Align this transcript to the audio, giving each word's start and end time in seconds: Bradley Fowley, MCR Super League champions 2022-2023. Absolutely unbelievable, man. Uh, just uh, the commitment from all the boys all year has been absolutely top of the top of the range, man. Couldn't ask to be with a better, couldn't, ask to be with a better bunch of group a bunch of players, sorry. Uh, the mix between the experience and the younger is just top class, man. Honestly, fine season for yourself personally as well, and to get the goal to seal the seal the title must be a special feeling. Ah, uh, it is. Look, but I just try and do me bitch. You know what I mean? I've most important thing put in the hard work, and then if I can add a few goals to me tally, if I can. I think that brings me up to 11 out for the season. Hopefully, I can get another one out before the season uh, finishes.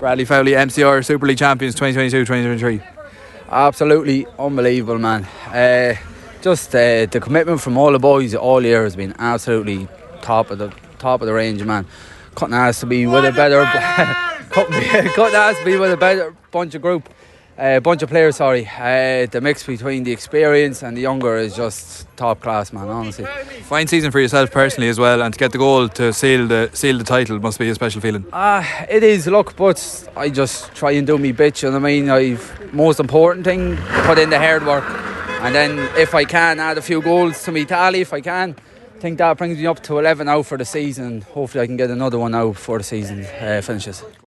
Bradley 0.00 0.24
Fowley, 0.24 0.52
MCR 0.52 1.04
Super 1.04 1.26
League 1.26 1.36
champions 1.36 1.76
2022-2023. 1.76 2.82
Absolutely 3.50 4.26
unbelievable, 4.38 4.98
man. 4.98 5.24
Uh, 5.48 5.94
just 6.40 6.74
uh, 6.74 7.04
the 7.04 7.20
commitment 7.20 7.60
from 7.60 7.76
all 7.76 7.92
the 7.92 7.98
boys 7.98 8.34
all 8.34 8.64
year 8.64 8.84
has 8.84 8.96
been 8.96 9.14
absolutely 9.18 9.88
top 10.22 10.50
of 10.50 10.56
the 10.56 10.72
top 10.98 11.20
of 11.20 11.26
the 11.26 11.34
range, 11.34 11.62
man. 11.64 11.84
Couldn't 12.34 12.54
ask 12.54 12.80
to 12.80 12.86
be 12.86 13.06
with 13.06 13.26
a 13.26 13.32
better, 13.32 13.62
couldn't, 14.50 14.72
ask 15.34 15.58
to 15.58 15.64
be 15.66 15.76
with 15.76 15.92
a 15.92 15.98
better 15.98 16.34
bunch 16.50 16.74
of 16.74 16.80
group 16.80 17.06
a 17.60 17.78
bunch 17.78 18.02
of 18.02 18.08
players, 18.08 18.36
sorry. 18.36 18.66
Uh, 18.66 19.26
the 19.26 19.40
mix 19.42 19.64
between 19.64 20.04
the 20.04 20.12
experience 20.12 20.82
and 20.82 20.96
the 20.96 21.02
younger 21.02 21.36
is 21.36 21.54
just 21.54 22.06
top 22.16 22.40
class, 22.40 22.72
man. 22.72 22.88
Honestly, 22.88 23.26
fine 23.64 23.86
season 23.86 24.10
for 24.10 24.18
yourself 24.18 24.50
personally 24.50 24.88
as 24.88 24.98
well, 24.98 25.22
and 25.22 25.34
to 25.34 25.38
get 25.38 25.52
the 25.52 25.58
goal 25.58 25.88
to 25.88 26.12
seal 26.12 26.46
the 26.46 26.70
seal 26.72 26.96
the 26.96 27.04
title 27.04 27.38
must 27.38 27.58
be 27.58 27.68
a 27.68 27.74
special 27.74 28.00
feeling. 28.00 28.24
Ah, 28.32 28.60
uh, 28.60 28.86
it 28.88 29.02
is. 29.02 29.26
Look, 29.26 29.56
but 29.56 30.08
I 30.16 30.30
just 30.30 30.74
try 30.74 30.92
and 30.92 31.06
do 31.06 31.18
me 31.18 31.32
bitch. 31.32 31.62
You 31.62 31.70
know 31.70 31.78
what 31.78 31.86
I 31.86 31.92
mean? 31.92 32.10
I've 32.10 32.72
most 32.72 32.98
important 32.98 33.44
thing 33.44 33.76
put 34.06 34.18
in 34.18 34.30
the 34.30 34.38
hard 34.38 34.66
work, 34.66 34.84
and 35.42 35.54
then 35.54 35.78
if 35.98 36.14
I 36.14 36.24
can 36.24 36.60
add 36.60 36.78
a 36.78 36.82
few 36.82 37.02
goals 37.02 37.42
to 37.44 37.52
me 37.52 37.64
tally, 37.64 38.00
if 38.00 38.12
I 38.12 38.20
can. 38.20 38.56
I 38.96 39.02
think 39.02 39.16
that 39.16 39.38
brings 39.38 39.56
me 39.56 39.66
up 39.66 39.82
to 39.84 39.98
11 39.98 40.28
out 40.28 40.44
for 40.44 40.58
the 40.58 40.64
season. 40.66 41.22
Hopefully, 41.22 41.62
I 41.62 41.66
can 41.66 41.78
get 41.78 41.88
another 41.88 42.18
one 42.18 42.34
out 42.34 42.52
before 42.52 42.76
the 42.76 42.84
season 42.84 43.24
uh, 43.24 43.62
finishes. 43.62 44.04